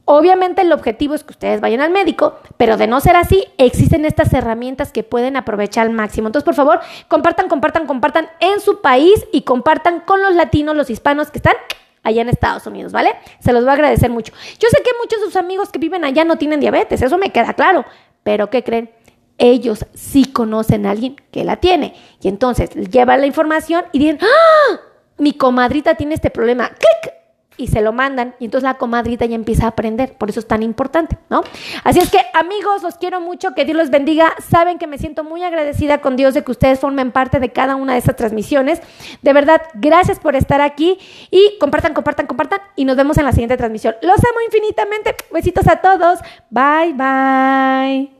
obviamente 0.05 0.61
el 0.61 0.71
objetivo 0.71 1.15
es 1.15 1.23
que 1.23 1.31
ustedes 1.31 1.59
vayan 1.59 1.81
al 1.81 1.89
médico, 1.89 2.37
pero 2.57 2.77
de 2.77 2.85
no 2.85 2.99
ser 2.99 3.15
así, 3.15 3.45
existen 3.57 4.05
estas 4.05 4.31
herramientas 4.31 4.91
que 4.91 5.01
pueden 5.01 5.37
aprovechar 5.37 5.87
al 5.87 5.93
máximo. 5.93 6.27
Entonces, 6.27 6.45
por 6.45 6.55
favor, 6.55 6.79
compartan, 7.07 7.49
compartan, 7.49 7.87
compartan 7.87 8.29
en 8.41 8.59
su 8.59 8.81
país 8.81 9.25
y 9.31 9.41
compartan 9.41 10.01
con 10.01 10.21
los 10.21 10.35
latinos, 10.35 10.75
los 10.75 10.91
hispanos 10.91 11.31
que 11.31 11.39
están 11.39 11.55
allá 12.03 12.21
en 12.21 12.29
Estados 12.29 12.67
Unidos, 12.67 12.91
¿vale? 12.91 13.15
Se 13.39 13.53
los 13.53 13.63
voy 13.63 13.71
a 13.71 13.73
agradecer 13.73 14.11
mucho. 14.11 14.33
Yo 14.59 14.69
sé 14.69 14.83
que 14.83 14.91
muchos 15.01 15.19
de 15.19 15.25
sus 15.25 15.35
amigos 15.35 15.71
que 15.71 15.79
viven 15.79 16.03
allá 16.03 16.25
no 16.25 16.35
tienen 16.35 16.59
diabetes, 16.59 17.01
eso 17.01 17.17
me 17.17 17.31
queda 17.31 17.53
claro, 17.53 17.85
pero 18.23 18.49
¿qué 18.49 18.63
creen? 18.63 18.89
Ellos 19.37 19.85
sí 19.93 20.25
conocen 20.25 20.85
a 20.85 20.91
alguien 20.91 21.15
que 21.31 21.43
la 21.43 21.57
tiene. 21.57 21.95
Y 22.21 22.27
entonces 22.27 22.69
llevan 22.89 23.21
la 23.21 23.27
información 23.27 23.85
y 23.91 23.99
dicen, 23.99 24.19
¡ah! 24.21 24.79
mi 25.17 25.33
comadrita 25.33 25.95
tiene 25.95 26.15
este 26.15 26.29
problema, 26.29 26.69
clic, 26.69 27.13
y 27.57 27.67
se 27.67 27.81
lo 27.81 27.93
mandan 27.93 28.35
y 28.39 28.45
entonces 28.45 28.63
la 28.63 28.75
comadrita 28.75 29.25
ya 29.25 29.35
empieza 29.35 29.65
a 29.65 29.69
aprender, 29.69 30.17
por 30.17 30.29
eso 30.29 30.39
es 30.39 30.47
tan 30.47 30.63
importante, 30.63 31.17
¿no? 31.29 31.43
Así 31.83 31.99
es 31.99 32.09
que 32.09 32.19
amigos, 32.33 32.83
los 32.83 32.95
quiero 32.95 33.21
mucho, 33.21 33.53
que 33.53 33.65
Dios 33.65 33.77
los 33.77 33.89
bendiga, 33.89 34.33
saben 34.49 34.77
que 34.79 34.87
me 34.87 34.97
siento 34.97 35.23
muy 35.23 35.43
agradecida 35.43 35.99
con 36.01 36.15
Dios 36.15 36.33
de 36.33 36.43
que 36.43 36.51
ustedes 36.51 36.79
formen 36.79 37.11
parte 37.11 37.39
de 37.39 37.51
cada 37.51 37.75
una 37.75 37.93
de 37.93 37.99
estas 37.99 38.15
transmisiones, 38.15 38.81
de 39.21 39.33
verdad, 39.33 39.61
gracias 39.75 40.19
por 40.19 40.35
estar 40.35 40.61
aquí 40.61 40.97
y 41.29 41.57
compartan, 41.59 41.93
compartan, 41.93 42.27
compartan 42.27 42.59
y 42.75 42.85
nos 42.85 42.97
vemos 42.97 43.17
en 43.17 43.25
la 43.25 43.31
siguiente 43.31 43.57
transmisión. 43.57 43.95
Los 44.01 44.17
amo 44.17 44.39
infinitamente, 44.45 45.15
besitos 45.31 45.67
a 45.67 45.77
todos, 45.77 46.19
bye, 46.49 46.93
bye. 46.93 48.11